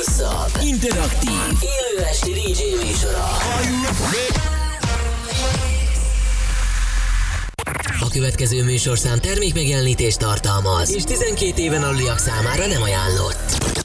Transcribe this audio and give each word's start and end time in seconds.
leghosszabb, 0.00 0.62
interaktív, 0.62 1.30
élő 1.60 2.04
esti 2.04 2.32
DJ 2.32 2.86
műsora. 2.86 3.28
A 8.00 8.08
következő 8.12 8.64
műsorszám 8.64 9.18
termékmegjelenítést 9.18 10.18
tartalmaz, 10.18 10.90
és 10.90 11.02
12 11.02 11.62
éven 11.62 11.82
aluliak 11.82 12.18
számára 12.18 12.66
nem 12.66 12.82
ajánlott. 12.82 13.76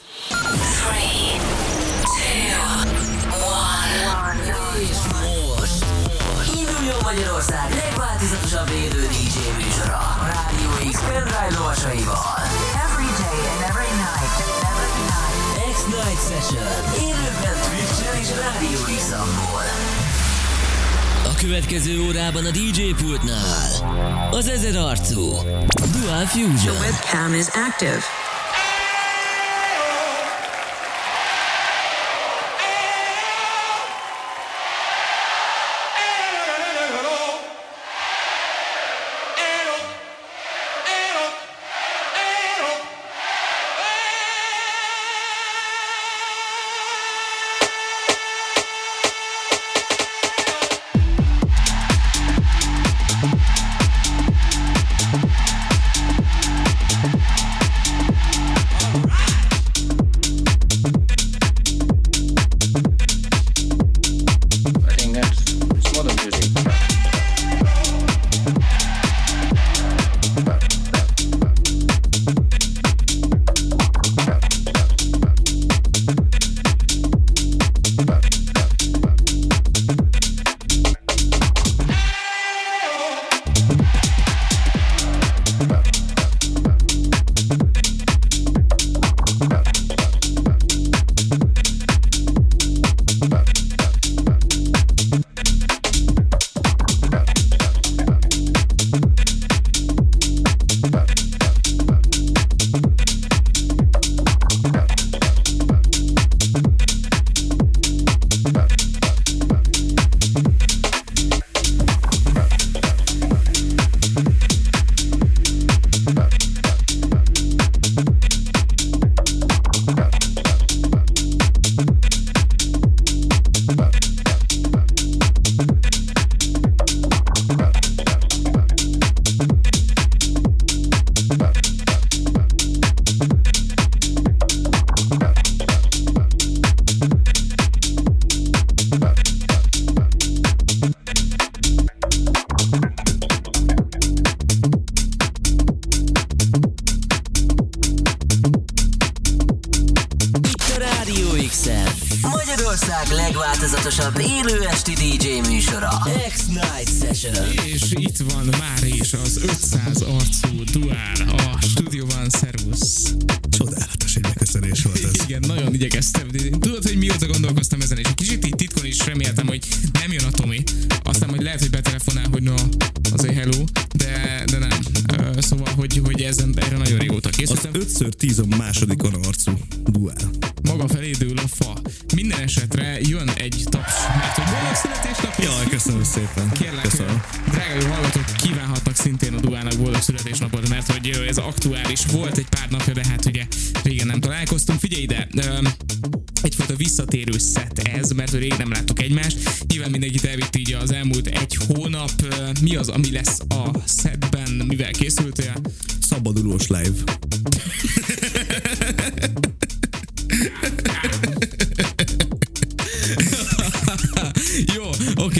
És 4.79 4.97
most 5.15 5.83
induljon 6.55 6.99
Magyarország 7.03 7.73
legváltozatosabb 7.73 8.69
élő 8.69 9.07
DJ 9.07 9.63
műsora 9.63 9.97
a 9.97 10.25
Rádió 10.25 10.91
X 10.91 10.99
pendrive 10.99 11.55
lovasaival. 11.57 12.44
Session 16.45 16.63
élőben 16.99 17.57
Twitch-en 17.69 18.19
és 18.19 18.27
Rádió 18.29 18.95
x 18.97 19.11
A 21.23 21.33
következő 21.37 22.01
órában 22.01 22.45
a 22.45 22.51
DJ 22.51 22.93
pultnál 23.03 24.29
az 24.31 24.47
ezer 24.47 24.75
arcú 24.75 25.31
Dual 25.91 26.25
Fusion. 26.25 26.75
Webcam 26.79 27.33
is 27.33 27.45
active. 27.47 28.24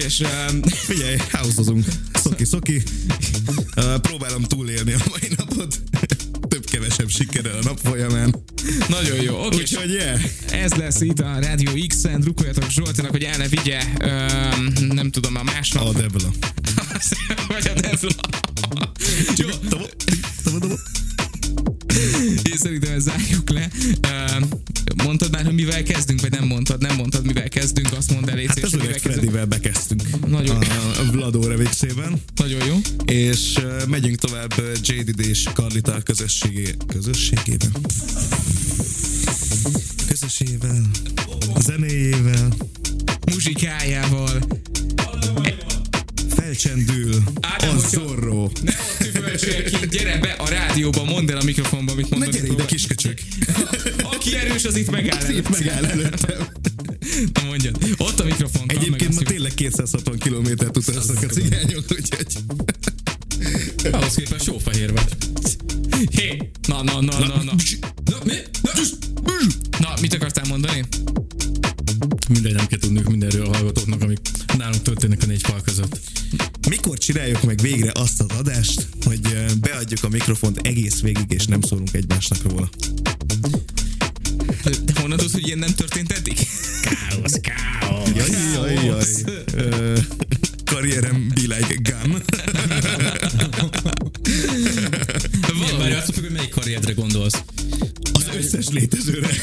És 0.06 0.20
öm, 0.20 0.62
Figyelj, 0.64 1.18
house 1.32 1.62
Szoki, 2.14 2.46
szoki. 2.46 2.84
Uh, 3.76 4.00
próbálom 4.00 4.44
túlélni 4.44 4.94
a 4.94 4.98
mai 5.10 5.30
napot. 5.38 5.82
Több-kevesebb 6.48 7.10
sikerrel 7.10 7.58
a 7.58 7.64
nap 7.64 7.80
folyamán. 7.84 8.36
nagyon 8.88 9.22
jó, 9.22 9.48
és 9.48 9.58
Úgyhogy, 9.58 9.90
yeah. 9.90 10.22
Ez 10.52 10.74
lesz 10.74 11.02
itt 11.02 11.20
a 11.20 11.40
Rádió 11.40 11.72
X-en, 11.88 12.20
drukkoljatok 12.20 12.70
Zsoltinak, 12.70 13.12
hogy 13.12 13.24
el 13.24 13.38
ne 13.38 13.48
vigye, 13.48 13.82
öm, 14.00 14.88
nem 14.88 15.12
tudom, 15.12 15.36
a 15.36 15.44
másnap. 15.44 15.88
A 15.88 15.92
Debla. 15.92 16.32
Vagy 17.48 17.72
a 17.76 17.80
Devla. 17.80 18.32
Jó, 19.36 19.48
én 22.44 22.58
szerintem 22.58 22.94
ezt 22.94 23.06
zárjuk 23.06 23.50
le. 23.50 23.70
Öm, 24.02 24.50
Mondtad 25.16 25.36
már, 25.36 25.46
hogy 25.46 25.64
mivel 25.64 25.84
kezdünk, 25.84 26.22
vagy 26.22 26.32
nem 26.32 26.48
mondtad? 26.48 26.82
Nem 26.82 26.96
mondtad, 26.96 27.26
mivel 27.26 27.50
kezdünk, 27.50 27.94
azt 27.98 28.12
mondd 28.12 28.30
el, 28.30 28.38
Hát 28.48 28.64
az 28.64 28.74
öreg. 28.74 29.00
Fredivel 29.00 29.46
bekezdtünk. 29.46 30.28
Nagyon. 30.28 30.56
A, 30.56 31.12
Vladó 31.12 31.44
remixében. 31.44 32.22
Nagyon 32.36 32.66
jó. 32.66 32.76
És 33.06 33.56
uh, 33.58 33.88
megyünk 33.88 34.16
tovább 34.16 34.54
JDD 34.82 35.20
és 35.20 35.48
Carlita 35.54 36.02
közösségé, 36.02 36.76
közösségében. 36.88 37.72
Közösségével, 40.08 40.82
zenéjével, 41.60 42.48
Muzsikájával. 43.32 44.48
Felcsendül 46.46 47.24
Ádám, 47.42 47.76
a 47.76 47.80
Zorro. 47.80 48.50
Ne 48.62 48.74
ott 49.20 49.36
ki, 49.36 49.88
gyere 49.88 50.18
be 50.18 50.32
a 50.32 50.50
rádióba, 50.50 51.04
mondd 51.04 51.32
el 51.32 51.38
a 51.38 51.44
mikrofonba, 51.44 51.96
mit 51.96 52.10
Ne 52.10 52.18
mondani 52.18 52.32
gyere 52.32 52.46
ide, 52.46 52.54
próbál. 52.54 52.66
kisköcsög! 52.66 53.20
Aki 54.04 54.36
erős, 54.36 54.64
az 54.66 54.76
itt 54.76 54.92
megáll. 54.92 55.30
Itt 55.30 55.50
megáll 55.50 55.86
előttem. 55.86 56.48
Na 57.34 57.44
mondjad. 57.46 57.78
Ott 57.98 58.20
a 58.20 58.24
mikrofon. 58.24 58.64
Egyébként 58.68 59.16
ma 59.16 59.22
tényleg 59.22 59.54
260 59.54 60.18
kilométert 60.18 60.78
utaztak 60.78 61.24
a 61.24 61.34
cigányok, 61.34 61.84
úgyhogy... 61.92 62.28
Ahhoz 63.92 64.14
képest 64.14 64.44
sófehér 64.44 64.92
vagy. 64.94 65.18
Hé, 66.12 66.50
na, 66.68 66.84
na, 66.84 67.02
na, 67.02 67.20
na, 67.20 67.28
na. 67.28 67.44
Na, 67.44 68.18
mi? 68.24 68.34
Na, 68.62 68.72
Na, 69.80 69.94
mit 70.02 70.14
akartál 70.14 70.44
elmondani? 70.44 70.84
Mindegy, 72.30 72.54
nem 72.54 72.68
kell 72.68 72.80
tudniuk 72.80 73.08
mindenről 73.10 73.46
a 73.46 73.56
hallgatóknak, 73.56 74.02
amik 74.02 74.20
nálunk 74.58 74.82
történnek 74.82 75.22
a 75.24 75.26
négy 75.26 75.42
fal 75.42 75.62
között. 75.62 76.00
Mikor 76.70 76.98
csináljuk 76.98 77.44
meg 77.44 77.60
végre 77.62 77.92
azt 77.94 78.22
az 78.22 78.38
adást, 78.38 78.88
hogy 79.04 79.46
beadjuk 79.60 80.04
a 80.04 80.10
mikrofont 80.10 80.60
egész 80.68 81.02
végig, 81.02 81.32
és 81.32 81.46
nem 81.46 81.62
szólunk 81.62 81.94
egymásnak 81.94 82.44
róla? 82.44 82.70
De 84.64 84.94
honnan 85.02 85.18
tudod, 85.18 85.34
hogy 85.34 85.46
ilyen 85.46 85.60
nem 85.60 85.74
történt 85.74 86.12
eddig? 86.12 86.48
Káosz, 86.82 87.40
káosz. 87.42 88.10
Jaj, 88.16 88.30
jaj, 88.54 88.86
jaj. 88.86 89.06
Ö, 89.54 89.98
Karrierem 90.66 91.32
be 91.36 91.42
like 91.42 91.76
gum. 91.84 92.16
Már 95.78 95.92
attól 95.92 96.14
függ, 96.14 96.24
hogy 96.24 96.32
melyik 96.32 96.50
karrierre 96.50 96.92
gondolsz. 96.92 97.44
Az 98.14 98.30
összes 98.38 98.68
létezőre. 98.70 99.28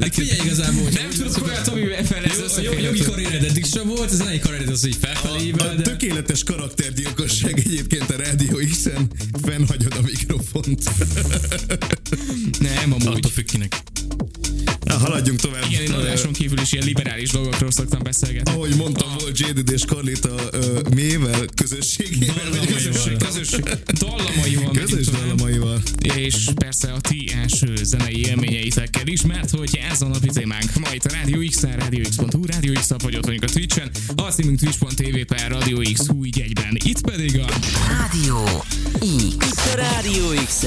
Hát 0.00 0.14
figyelj 0.14 0.40
igazából, 0.44 0.82
hogy 0.82 0.92
Nem 0.92 1.10
tudok 1.10 1.46
olyat, 1.46 1.68
amivel 1.68 2.04
fel 2.04 2.24
ez 2.24 2.62
jó, 2.62 2.72
a 2.72 2.78
jogi 2.78 3.02
karriered 3.02 3.44
eddig 3.44 3.64
sem 3.64 3.86
volt, 3.86 4.10
ez 4.10 4.16
zenei 4.16 4.38
karriered 4.38 4.68
az, 4.68 4.80
hogy 4.80 4.96
felfelé 5.00 5.50
A 5.50 5.56
de... 5.56 5.82
tökéletes 5.82 6.44
karaktergyilkosság 6.44 7.58
egyébként 7.58 8.10
a 8.10 8.16
Rádió 8.16 8.58
X-en 8.70 9.10
fennhagyod 9.42 9.94
a 9.98 10.00
mikrofont. 10.02 10.82
Nem, 12.60 12.92
amúgy. 12.92 13.06
Attól 13.06 13.30
függ 13.30 13.44
kinek. 13.44 13.82
Na, 14.90 14.98
haladjunk 14.98 15.40
tovább. 15.40 15.64
Igen, 15.68 15.82
én 15.82 15.92
adáson 15.92 16.32
kívül 16.32 16.60
is 16.60 16.72
ilyen 16.72 16.84
liberális 16.84 17.30
dolgokról 17.30 17.70
szoktam 17.70 18.02
beszélgetni. 18.02 18.52
Ahogy 18.52 18.74
mondtam, 18.76 19.08
volt 19.18 19.38
Jaded 19.38 19.70
és 19.70 19.84
Carlita 19.84 20.34
uh, 20.52 20.64
mével, 20.94 21.44
közösségével, 21.54 22.48
Közösség, 22.66 23.16
közösség, 23.16 23.64
dallamaival 23.92 24.70
közös 24.72 25.06
dallamaival. 25.06 25.82
és 26.14 26.48
persze 26.54 26.92
a 26.92 27.00
ti 27.00 27.32
első 27.42 27.74
zenei 27.82 28.26
élményeitekkel 28.26 29.06
is, 29.06 29.22
mert 29.22 29.50
hogy 29.50 29.78
ez 29.90 30.02
a 30.02 30.06
napi 30.06 30.28
témánk 30.28 30.74
ma 30.74 30.94
itt 30.94 31.04
a 31.04 31.10
Rádió 31.12 31.48
X-en, 31.48 31.76
rádióx.hu, 31.76 32.46
Rádió 32.46 32.72
x 32.72 32.88
vagy 33.02 33.16
ott 33.16 33.24
vagyunk 33.24 33.42
a 33.42 33.46
Twitch-en, 33.46 33.90
a 34.16 34.22
címünk 34.22 34.58
twitch.tv 34.58 35.34
per 35.34 35.50
Rádió 35.50 35.82
X 35.92 36.06
hú 36.06 36.24
így 36.24 36.40
egyben. 36.40 36.76
Itt 36.84 37.00
pedig 37.00 37.38
a 37.38 37.46
Rádió 37.88 38.44
X. 38.98 39.02
Itt 39.02 39.60
a 39.72 39.76
Rádió 39.76 40.44
x 40.46 40.62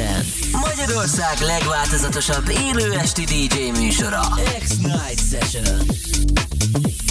Magyarország 0.51 1.39
legváltozatosabb 1.39 2.49
élő 2.49 2.91
esti 2.93 3.23
DJ 3.23 3.79
műsora. 3.79 4.12
X-Night 4.15 5.17
Session. 5.17 7.02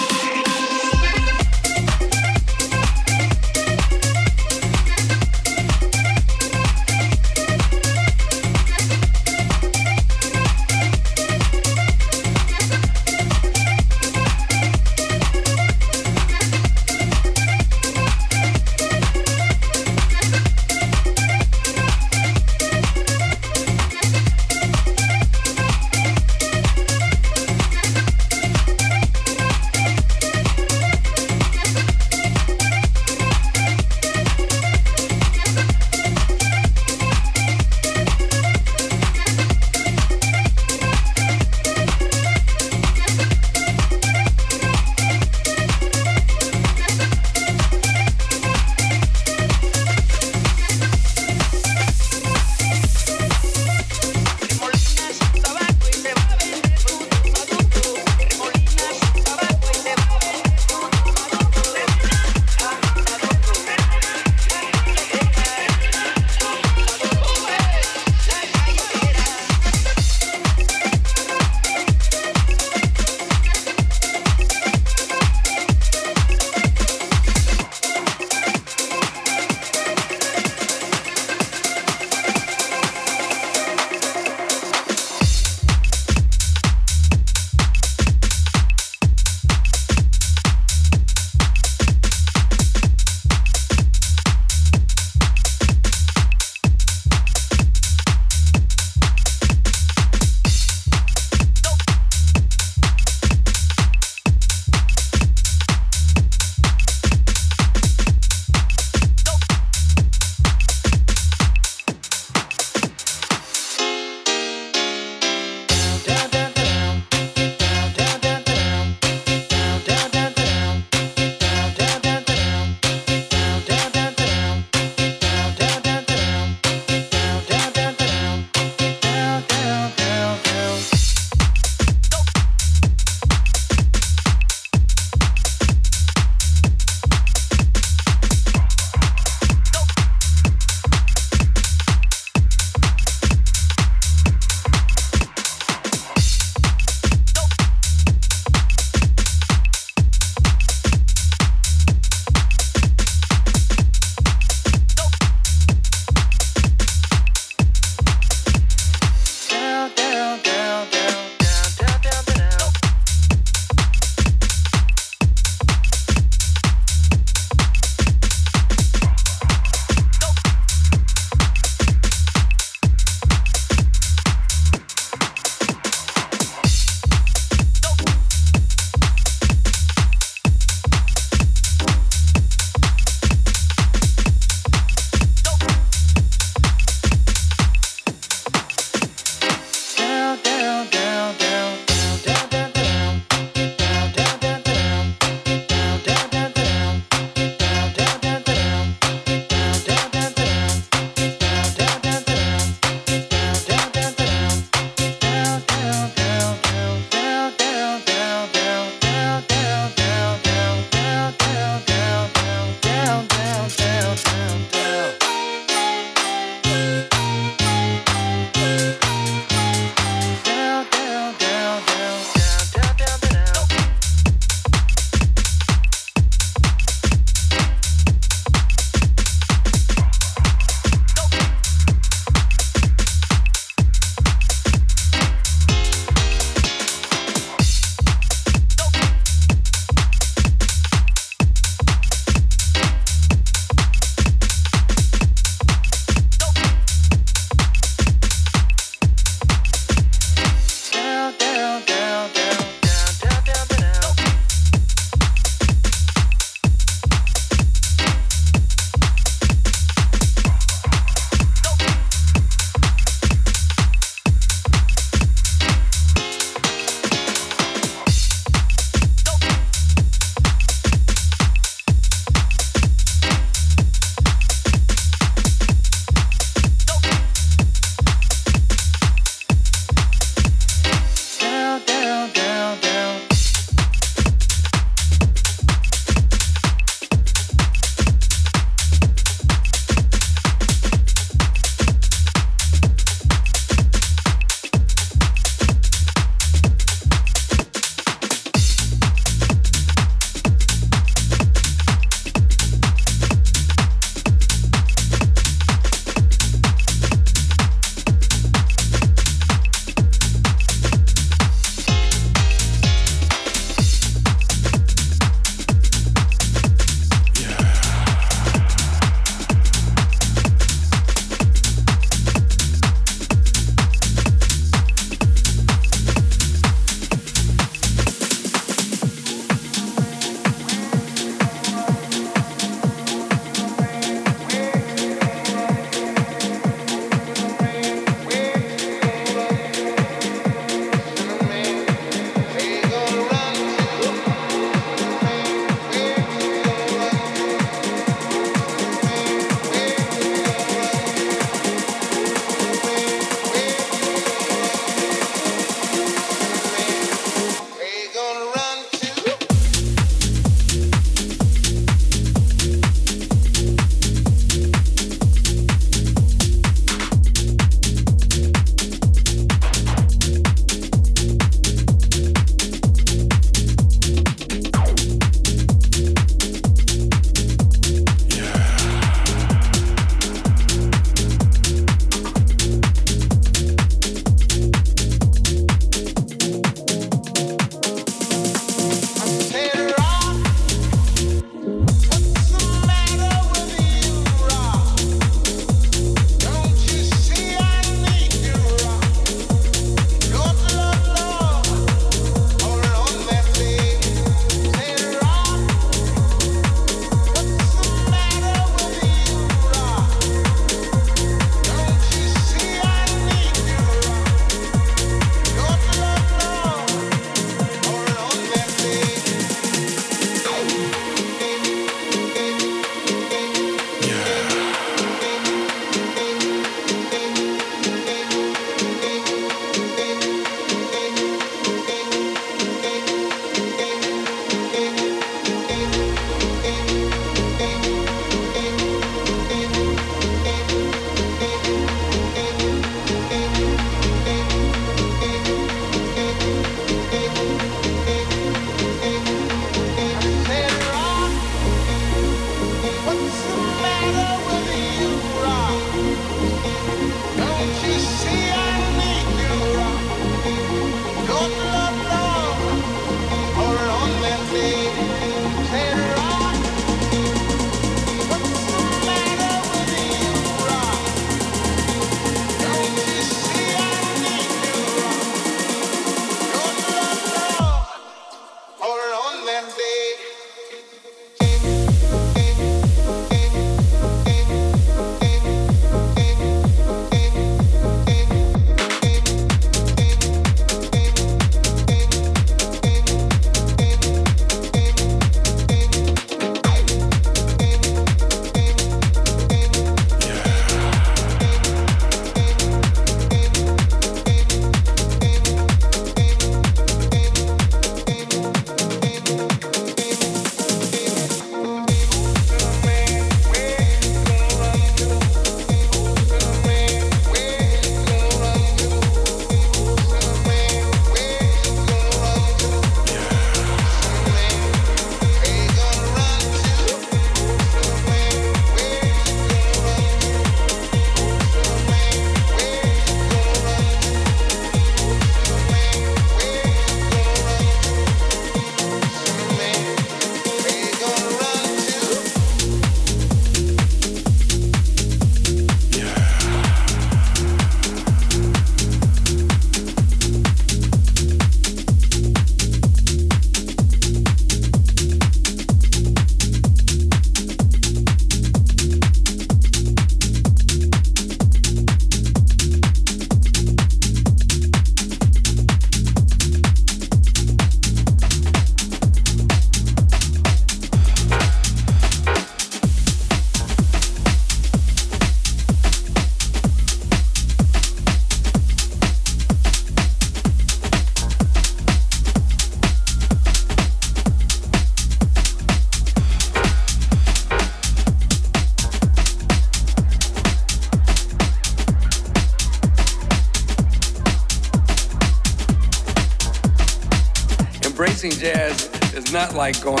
Like 599.61 599.79
going 599.79 600.00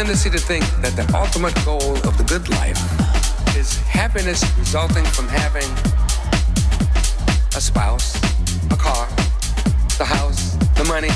tendency 0.00 0.30
to 0.30 0.38
think 0.38 0.64
that 0.80 0.96
the 0.96 1.04
ultimate 1.14 1.54
goal 1.62 1.94
of 2.08 2.16
the 2.16 2.24
good 2.24 2.48
life 2.48 2.80
is 3.54 3.76
happiness 3.80 4.42
resulting 4.56 5.04
from 5.04 5.28
having 5.28 5.68
a 7.54 7.60
spouse, 7.60 8.16
a 8.72 8.76
car, 8.76 9.06
the 9.98 10.04
house, 10.06 10.54
the 10.78 10.84
money, 10.84 11.10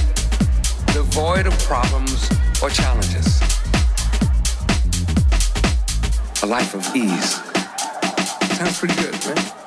devoid 0.92 1.46
of 1.46 1.58
problems 1.60 2.28
or 2.62 2.68
challenges. 2.68 3.40
A 6.42 6.46
life 6.46 6.74
of 6.74 6.84
ease. 6.94 7.40
Sounds 8.58 8.78
pretty 8.78 8.96
good, 8.96 9.14
right? 9.24 9.63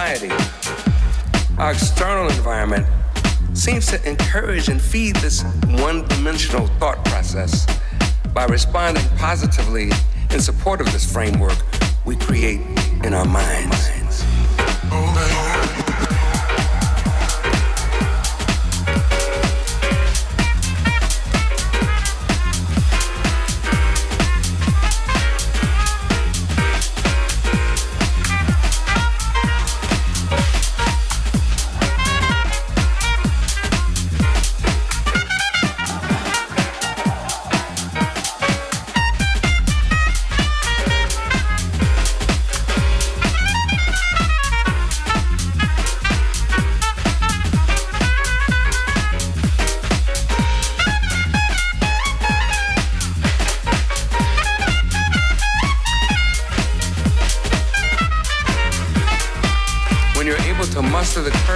Society, 0.00 0.32
our 1.58 1.72
external 1.72 2.26
environment 2.28 2.86
seems 3.52 3.86
to 3.86 4.08
encourage 4.08 4.68
and 4.68 4.80
feed 4.80 5.14
this 5.16 5.42
one 5.82 6.06
dimensional 6.08 6.66
thought 6.78 7.04
process 7.04 7.66
by 8.32 8.46
responding 8.46 9.04
positively 9.18 9.90
in 10.30 10.40
support 10.40 10.80
of 10.80 10.90
this 10.92 11.10
framework 11.10 11.58
we 12.06 12.16
create 12.16 12.60
in 13.04 13.12
our 13.12 13.26
minds. 13.26 13.79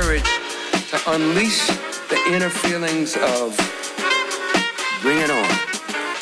Courage 0.04 0.32
to 0.90 1.00
unleash 1.12 1.66
the 2.12 2.18
inner 2.28 2.50
feelings 2.50 3.16
of 3.16 3.56
bring 5.00 5.16
it 5.16 5.30
on. 5.30 5.48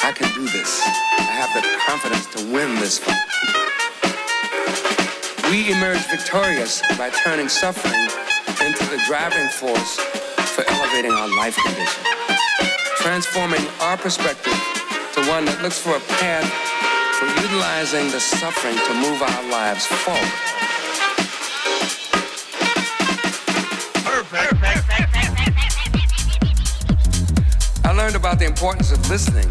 I 0.06 0.12
can 0.14 0.32
do 0.34 0.44
this. 0.46 0.80
I 1.18 1.34
have 1.42 1.50
the 1.50 1.66
confidence 1.82 2.26
to 2.36 2.52
win 2.54 2.76
this 2.78 2.98
fight. 2.98 3.26
We 5.50 5.72
emerge 5.72 5.98
victorious 6.08 6.80
by 6.96 7.10
turning 7.10 7.48
suffering 7.48 8.06
into 8.64 8.84
the 8.86 9.02
driving 9.08 9.48
force 9.48 9.98
for 10.54 10.62
elevating 10.70 11.10
our 11.10 11.28
life 11.36 11.56
condition, 11.56 12.04
transforming 13.02 13.66
our 13.80 13.96
perspective 13.96 14.58
to 15.14 15.20
one 15.26 15.44
that 15.46 15.58
looks 15.60 15.78
for 15.78 15.96
a 15.96 16.04
path 16.22 16.46
for 17.18 17.26
utilizing 17.42 18.06
the 18.12 18.20
suffering 18.20 18.76
to 18.76 18.94
move 18.94 19.20
our 19.22 19.42
lives 19.50 19.86
forward. 19.86 20.71
Learned 28.02 28.16
about 28.16 28.36
the 28.40 28.44
importance 28.44 28.90
of 28.90 28.98
listening 29.08 29.48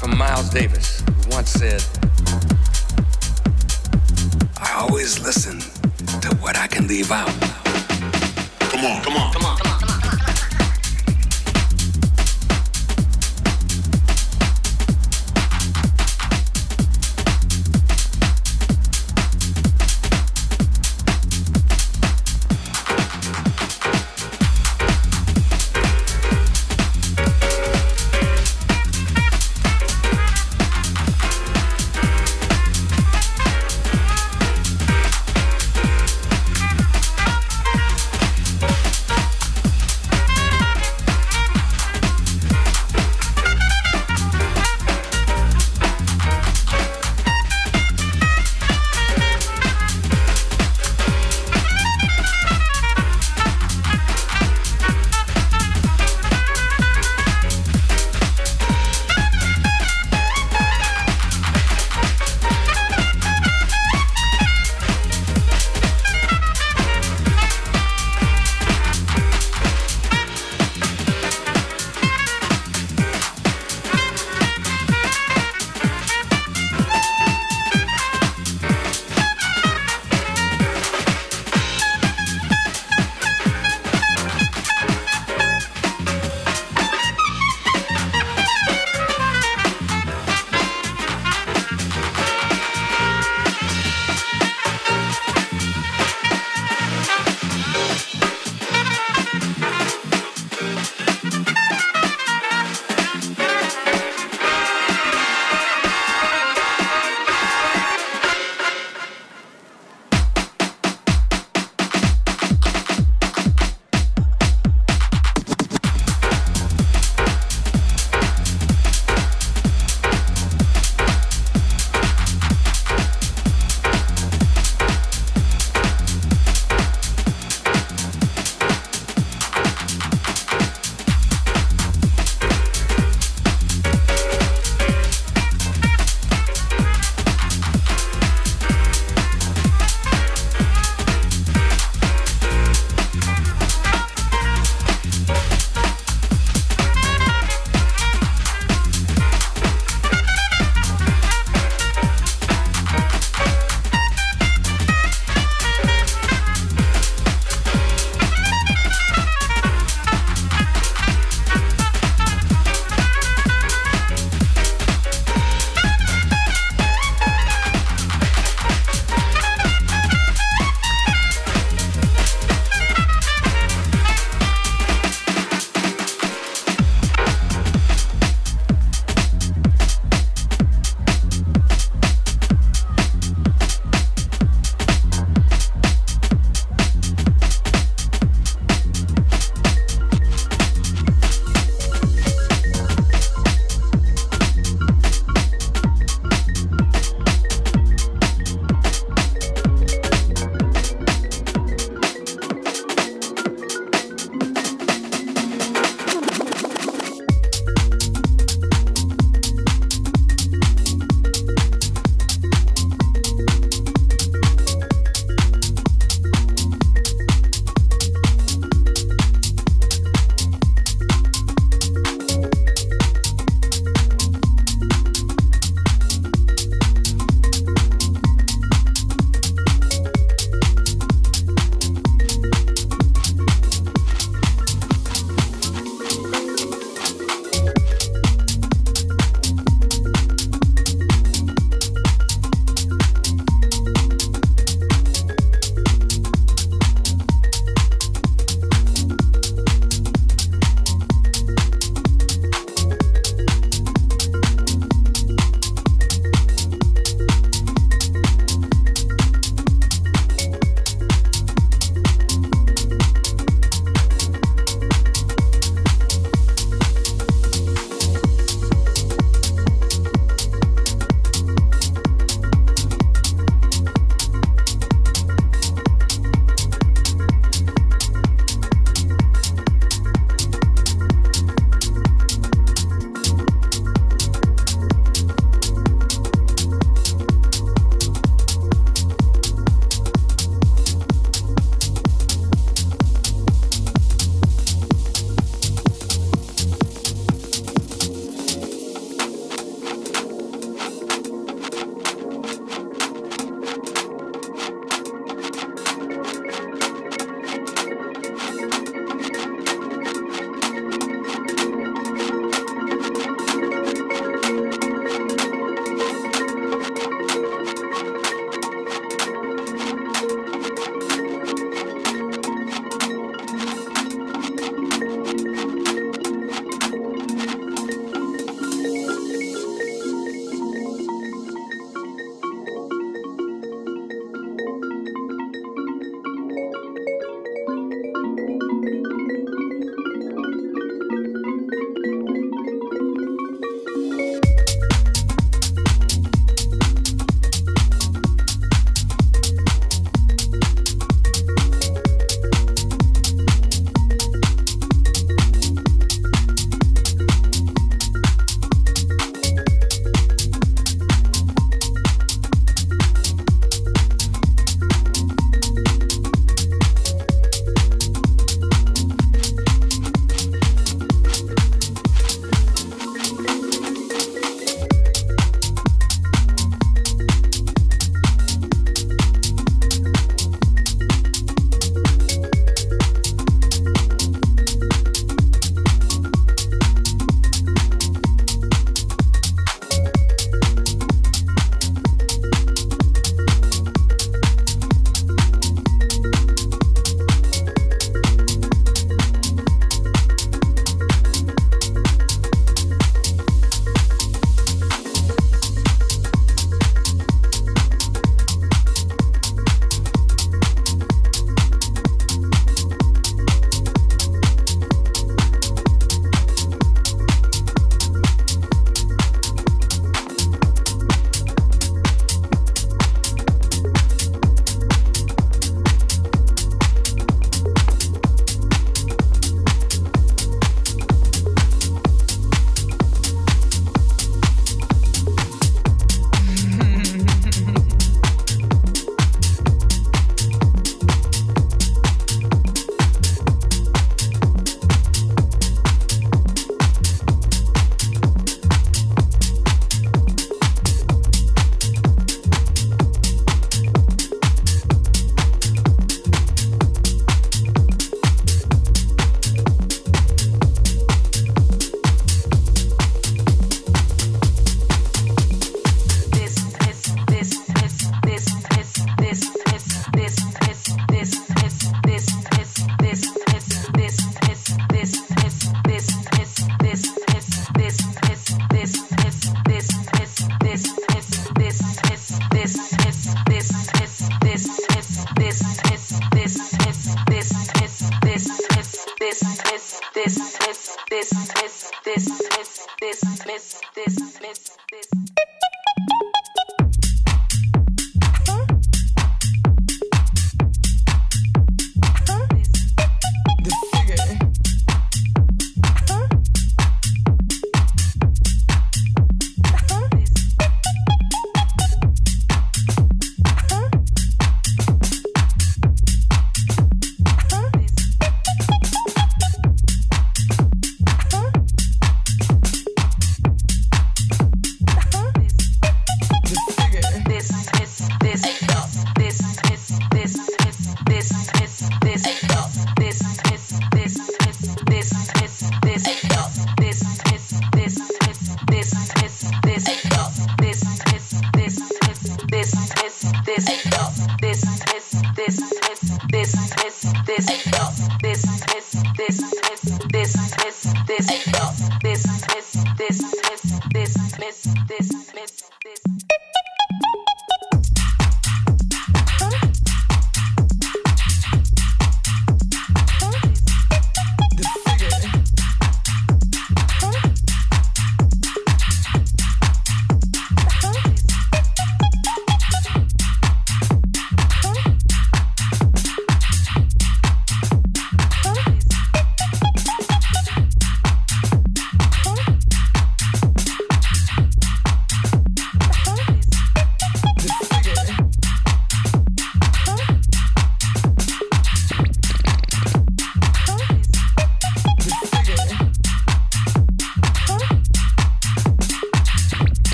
from 0.00 0.16
Miles 0.16 0.48
Davis, 0.48 1.02
who 1.02 1.30
once 1.30 1.50
said, 1.50 1.84
I 4.56 4.72
always 4.78 5.22
listen 5.22 5.58
to 6.22 6.34
what 6.40 6.56
I 6.56 6.66
can 6.68 6.88
leave 6.88 7.12
out. 7.12 7.28
Come 8.60 8.86
on, 8.86 9.02
come 9.02 9.16
on, 9.16 9.32
come 9.34 9.44
on. 9.44 9.63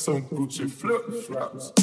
Some 0.00 0.22
Gucci 0.22 0.70
flip 0.70 1.12
flops. 1.24 1.79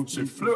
roots 0.00 0.16
and 0.16 0.30
flip. 0.30 0.49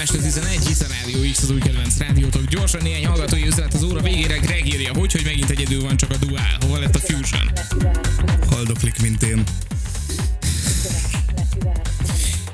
Este 0.00 0.18
11 0.18 0.70
itt 0.70 0.80
a 0.80 0.86
Rádió 1.00 1.30
X 1.32 1.42
az 1.42 1.50
új 1.50 1.58
kedvenc 1.58 1.98
rádiótok. 1.98 2.44
Gyorsan 2.44 2.82
néhány 2.82 3.06
hallgatói 3.06 3.46
üzenet 3.46 3.74
az 3.74 3.82
óra 3.82 4.00
végére. 4.00 4.36
Greg 4.36 4.66
írja, 4.66 4.92
hogy, 4.94 5.12
hogy 5.12 5.24
megint 5.24 5.50
egyedül 5.50 5.82
van 5.82 5.96
csak 5.96 6.10
a 6.10 6.16
duál. 6.16 6.58
Hova 6.60 6.78
lett 6.78 6.94
a 6.94 6.98
Fusion? 6.98 7.50
Haldoklik, 8.50 9.00
mint 9.02 9.22
én. 9.22 9.42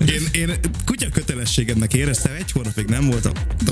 Én, 0.07 0.29
én 0.33 0.53
kutya 0.85 1.09
kötelességemnek 1.09 1.95
éreztem, 1.95 2.35
egy 2.35 2.53
hónapig 2.53 2.87
nem 2.87 3.07
voltam. 3.07 3.33
De 3.65 3.71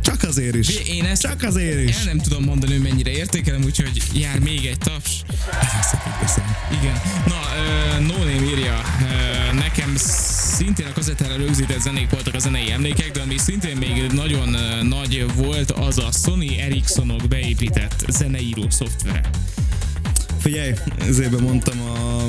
csak 0.00 0.22
azért 0.22 0.54
is. 0.54 0.68
Én 0.68 1.04
ezt 1.04 1.22
Csak 1.22 1.42
azért 1.42 1.88
is. 1.88 1.96
El 1.96 2.04
nem 2.04 2.18
tudom 2.18 2.44
mondani, 2.44 2.72
hogy 2.72 2.82
mennyire 2.82 3.10
értékelem, 3.10 3.62
úgyhogy 3.64 4.02
jár 4.14 4.38
még 4.38 4.66
egy 4.66 4.78
taps. 4.78 5.10
Igen. 6.80 7.00
Na, 7.26 7.40
uh, 7.98 8.06
No 8.06 8.16
Name 8.16 8.50
írja, 8.50 8.80
uh, 9.00 9.58
nekem 9.58 9.96
szintén 10.60 10.86
a 10.86 10.92
kazettára 10.92 11.36
rögzített 11.36 11.80
zenék 11.80 12.10
voltak 12.10 12.34
a 12.34 12.38
zenei 12.38 12.70
emlékek, 12.70 13.10
de 13.10 13.20
ami 13.20 13.38
szintén 13.38 13.76
még 13.76 14.12
nagyon 14.12 14.56
nagy 14.82 15.26
volt, 15.34 15.70
az 15.70 15.98
a 15.98 16.10
Sony 16.12 16.52
Ericssonok 16.52 17.28
beépített 17.28 18.04
zeneíró 18.08 18.66
szoftvere. 18.70 19.30
Figyelj, 20.40 20.72
ezért 20.98 21.40
mondtam 21.40 21.80
a 21.80 22.24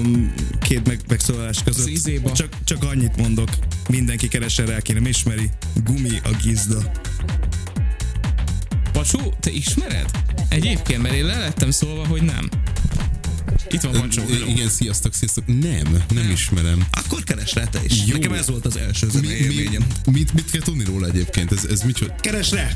két 0.60 0.88
meg, 0.88 1.00
megszólalás 1.08 1.64
között. 1.64 1.82
Az 1.82 1.88
izéba. 1.88 2.32
Csak, 2.32 2.50
csak 2.64 2.84
annyit 2.84 3.18
mondok. 3.18 3.50
Mindenki 3.90 4.28
keresse 4.28 4.66
rá, 4.66 4.76
aki 4.76 4.94
nem 4.94 5.06
ismeri. 5.06 5.50
Gumi 5.84 6.20
a 6.24 6.30
gizda. 6.44 6.92
Pacsó, 8.92 9.34
te 9.40 9.50
ismered? 9.50 10.10
Egyébként, 10.50 11.02
mert 11.02 11.16
én 11.16 11.26
le 11.26 11.38
lettem 11.38 11.72
szólva, 11.72 12.08
hogy 12.08 12.22
nem. 12.22 12.50
Itt 13.70 13.82
van 13.82 13.94
hello. 13.94 14.46
Igen, 14.48 14.70
sziasztok, 14.70 15.14
sziasztok. 15.14 15.48
Nem, 15.48 16.04
nem 16.14 16.30
ismerem. 16.32 16.88
Akkor 16.92 17.24
keres 17.24 17.54
rá 17.54 17.64
te 17.64 17.80
is. 17.84 18.06
Jó. 18.06 18.14
Nekem 18.16 18.34
ez 18.34 18.48
volt 18.50 18.66
az 18.66 18.78
első 18.78 19.06
Mi, 19.06 19.12
zenei 19.12 19.48
mi, 19.48 19.54
élményem. 19.54 19.86
mit, 20.12 20.34
mit 20.34 20.50
kell 20.52 20.62
tudni 20.62 20.84
róla 20.84 21.08
egyébként? 21.08 21.52
Ez, 21.52 21.64
ez 21.66 21.82
micsoda? 21.82 22.16
Keres 22.20 22.52
rá! 22.52 22.70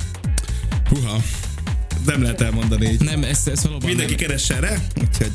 Huha. 0.89 1.21
Nem 2.05 2.21
lehet 2.21 2.41
elmondani 2.41 2.85
így. 2.89 3.01
Nem, 3.01 3.23
ez, 3.23 3.47
ez 3.47 3.63
valóban 3.63 3.87
Mindenki 3.87 4.13
nem. 4.13 4.21
keressen 4.21 4.61
rá, 4.61 4.77
úgyhogy 5.01 5.31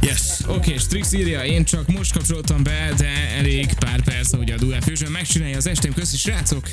Yes. 0.00 0.20
Oké, 0.46 0.56
okay, 0.56 0.78
Strix 0.78 1.12
írja, 1.12 1.44
én 1.44 1.64
csak 1.64 1.86
most 1.86 2.12
kapcsoltam 2.12 2.62
be, 2.62 2.92
de 2.96 3.10
elég 3.36 3.74
pár 3.74 4.00
perc, 4.02 4.36
hogy 4.36 4.50
a 4.50 4.56
Dual 4.56 4.80
Fusion 4.80 5.10
megcsinálja 5.10 5.56
az 5.56 5.66
estém. 5.66 5.92
Köszi 5.92 6.16
srácok, 6.16 6.68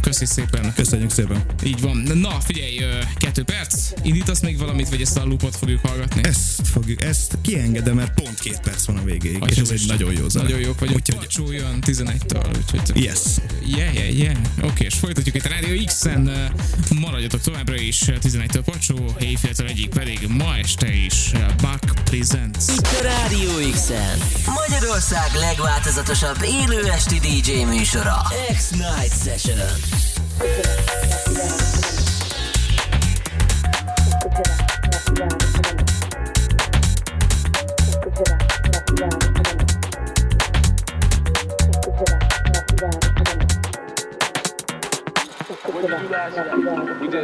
köszi 0.00 0.24
szépen. 0.24 0.72
Köszönjük 0.74 1.10
szépen. 1.10 1.44
Így 1.64 1.80
van. 1.80 1.96
Na, 1.96 2.40
figyelj, 2.40 2.80
kettő 3.14 3.42
perc. 3.42 3.90
Indítasz 4.02 4.40
még 4.40 4.58
valamit, 4.58 4.88
vagy 4.88 5.00
ezt 5.00 5.16
a 5.16 5.24
loopot 5.24 5.56
fogjuk 5.56 5.86
hallgatni? 5.86 6.20
Ezt 6.24 6.60
fogjuk, 6.64 7.02
ezt 7.02 7.38
kiengedem, 7.42 7.94
mert 7.94 8.14
pont 8.14 8.38
két 8.38 8.60
perc 8.60 8.84
van 8.84 8.96
a 8.96 9.04
végéig, 9.04 9.34
és 9.34 9.40
Atya 9.40 9.60
ez 9.60 9.70
egy 9.70 9.84
nagyon 9.86 10.12
jó 10.12 10.28
zene. 10.28 10.44
Nagyon 10.44 10.60
jók 10.60 10.80
vagyunk. 10.80 11.00
Úgyhogy 11.20 11.54
jön 11.54 11.82
11-től. 11.86 12.56
Úgyhogy 12.56 13.02
Yes. 13.02 13.18
Yeah, 13.66 13.94
yeah, 13.94 14.18
yeah. 14.18 14.36
Oké, 14.58 14.66
okay, 14.66 14.86
és 14.86 14.94
folytatjuk 14.94 15.34
itt 15.34 15.44
a 15.44 15.48
Rádió 15.48 15.84
X-en. 15.84 16.52
Maradjatok 17.00 17.40
továbbra 17.40 17.76
is 17.76 18.02
11-től 18.06 18.62
Pacsó, 18.64 19.14
éjféltől 19.20 19.66
egyik 19.66 19.88
pedig 19.88 20.18
ma 20.28 20.56
este 20.56 20.94
is 20.94 21.30
Buck 21.56 22.02
Presents. 22.40 22.68
Itt 22.68 22.98
a 22.98 23.02
Rádió 23.02 23.70
X-en. 23.72 24.18
Magyarország 24.46 25.34
legváltozatosabb 25.34 26.42
élő 26.42 26.90
esti 26.90 27.18
DJ 27.18 27.64
műsora. 27.64 28.16
X-Night 28.52 29.22
Session. 29.24 29.58
What 35.18 35.49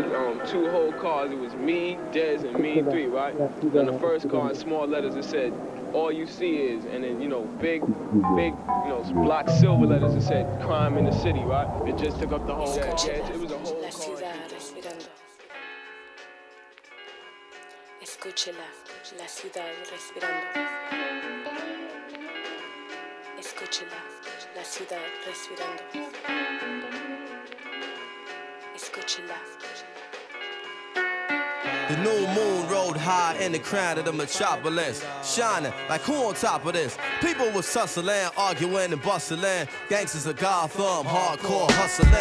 did 0.02 0.14
um, 0.14 0.40
two 0.46 0.68
whole 0.70 0.92
cars. 0.92 1.32
It 1.32 1.38
was 1.38 1.54
me, 1.54 1.98
Dez, 2.12 2.44
and 2.44 2.58
me 2.58 2.82
three, 2.82 3.06
right? 3.06 3.34
On 3.34 3.86
the 3.86 3.98
first 3.98 4.28
car, 4.28 4.50
in 4.50 4.56
small 4.56 4.86
letters, 4.86 5.16
it 5.16 5.24
said, 5.24 5.52
"All 5.92 6.12
you 6.12 6.26
see 6.26 6.56
is," 6.56 6.84
and 6.84 7.04
then 7.04 7.20
you 7.20 7.28
know, 7.28 7.44
big, 7.60 7.80
big, 8.36 8.52
you 8.84 8.90
know, 8.90 9.02
block 9.14 9.48
silver 9.48 9.86
letters. 9.86 10.14
It 10.14 10.22
said, 10.22 10.60
"Crime 10.62 10.98
in 10.98 11.04
the 11.04 11.12
city," 11.12 11.40
right? 11.40 11.68
It 11.88 11.96
just 11.96 12.20
took 12.20 12.32
up 12.32 12.46
the 12.46 12.54
whole. 12.54 12.74
Yeah, 12.76 12.94
yeah, 13.04 13.12
it, 13.12 13.34
it 13.34 13.40
was 13.40 13.52
a 13.52 13.58
whole 13.58 13.82
car. 13.82 13.90
Escúchela, 18.02 18.68
la 19.18 19.28
ciudad 19.28 19.72
respirando. 19.90 20.46
Escúchela, 23.38 24.00
la 24.56 24.64
ciudad 24.64 25.00
respirando. 25.26 25.82
Escúchela. 28.76 29.38
The 31.88 31.96
new 31.96 32.26
moon 32.34 32.68
rode 32.68 32.96
high 32.98 33.38
in 33.40 33.52
the 33.52 33.58
crown 33.58 33.96
of 33.96 34.04
the 34.04 34.12
metropolis, 34.12 35.02
shining 35.24 35.72
like 35.88 36.02
who 36.02 36.12
on 36.12 36.34
top 36.34 36.66
of 36.66 36.74
this? 36.74 36.98
People 37.22 37.50
was 37.52 37.72
tussling, 37.72 38.28
arguing 38.36 38.92
and 38.92 39.02
bustling. 39.02 39.66
Gangsters 39.88 40.26
of 40.26 40.36
Gotham, 40.36 41.06
hardcore 41.06 41.70
hustling. 41.70 42.12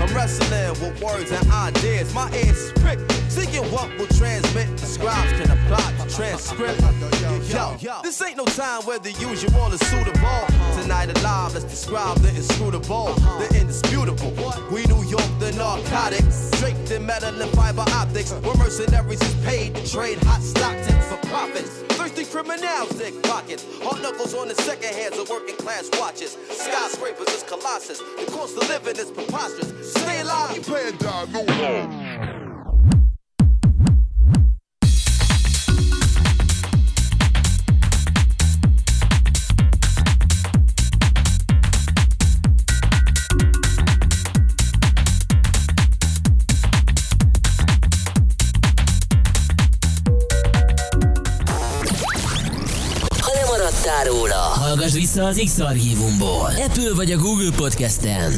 I'm 0.00 0.14
wrestling 0.14 0.70
with 0.80 1.02
words 1.02 1.32
and 1.32 1.50
ideas. 1.50 2.14
My 2.14 2.30
ears 2.32 2.58
is 2.58 2.72
pricked, 2.74 3.10
seeking 3.28 3.64
what 3.72 3.88
will 3.98 4.06
transmit. 4.08 4.76
The 4.78 4.86
scribes 4.86 5.32
can 5.32 5.50
apply 5.50 5.92
to 5.98 6.14
transcript. 6.14 6.80
Yo, 7.82 8.00
this 8.02 8.20
ain't 8.22 8.36
no 8.36 8.44
time 8.44 8.82
where 8.82 8.98
the 8.98 9.12
usual 9.12 9.72
is 9.72 9.80
suitable. 9.88 10.46
Tonight 10.80 11.16
alive, 11.18 11.54
let's 11.54 11.64
describe 11.64 12.18
the 12.18 12.30
inscrutable, 12.30 13.14
the 13.38 13.48
indisputable. 13.60 14.32
We 14.70 14.84
New 14.86 15.02
York, 15.04 15.28
the 15.38 15.52
narcotics, 15.52 16.50
draped 16.60 16.90
in 16.90 17.04
metal 17.06 17.40
and 17.40 17.50
fiber 17.52 17.84
optics. 17.92 18.32
Where 18.32 18.56
mercenaries 18.56 19.22
is 19.22 19.34
paid 19.44 19.74
to 19.74 19.90
trade 19.90 20.18
hot 20.24 20.42
stock 20.42 20.76
tips 20.84 21.06
for 21.08 21.18
profits. 21.28 21.82
Thirsty 21.96 22.24
criminals 22.24 22.90
dig 22.98 23.22
pockets. 23.22 23.64
Hard 23.82 24.02
knuckles 24.02 24.34
on 24.34 24.48
the 24.48 24.54
second 24.54 24.94
hands 24.94 25.18
of 25.18 25.28
working 25.28 25.56
class 25.56 25.88
watches. 25.98 26.36
Skyscrapers 26.50 27.28
is 27.28 27.42
colossus. 27.44 27.98
The 27.98 28.30
cost 28.30 28.56
of 28.56 28.68
living 28.68 28.96
is 28.96 29.10
preposterous. 29.10 29.92
Stay 29.92 30.20
alive, 30.20 30.56
you 30.56 30.62
paying 30.62 30.96
down 30.96 31.32
no 31.32 32.43
hallgass 54.94 55.14
vissza 55.14 55.24
az 55.24 55.40
X-Archívumból. 55.44 56.50
Apple 56.66 56.94
vagy 56.94 57.12
a 57.12 57.16
Google 57.16 57.50
Podcasten. 57.56 58.32